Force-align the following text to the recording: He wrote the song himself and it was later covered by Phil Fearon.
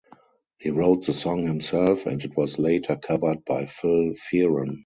He 0.57 0.71
wrote 0.71 1.05
the 1.05 1.13
song 1.13 1.43
himself 1.45 2.07
and 2.07 2.23
it 2.23 2.35
was 2.35 2.57
later 2.57 2.95
covered 2.95 3.45
by 3.45 3.67
Phil 3.67 4.15
Fearon. 4.15 4.79